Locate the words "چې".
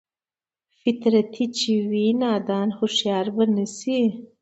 1.57-1.71